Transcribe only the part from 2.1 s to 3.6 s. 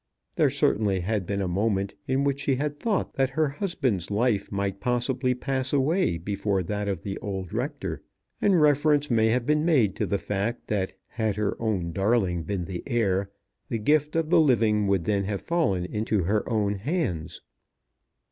which she had thought that her